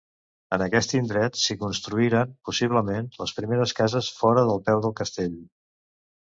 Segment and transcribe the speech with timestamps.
[0.55, 5.39] En aquest indret s'hi construïren, possiblement, les primeres cases fora del peu del castell.